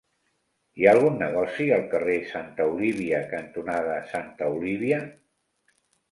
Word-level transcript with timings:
Hi 0.77 0.85
ha 0.85 0.93
algun 0.95 1.17
negoci 1.23 1.67
al 1.75 1.83
carrer 1.91 2.15
Santa 2.31 2.65
Olívia 2.69 3.19
cantonada 3.33 3.99
Santa 4.13 4.49
Olívia? 4.55 4.99